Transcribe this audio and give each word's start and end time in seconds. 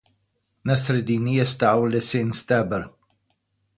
Na 0.69 0.77
sredini 0.83 1.35
je 1.37 1.45
stal 1.51 1.85
lesen 1.97 2.29
steber. 2.41 2.83